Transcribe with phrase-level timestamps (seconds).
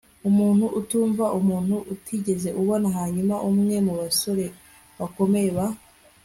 [0.29, 2.87] umuntu utumva umuntu utigeze ubona.
[2.97, 4.45] hanyuma, umwe mubasore
[4.99, 5.65] bakomeye ba